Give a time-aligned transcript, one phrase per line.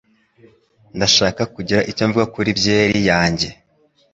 [0.97, 3.49] Ndashaka kugira icyo mvuga kuri byeri yanjye.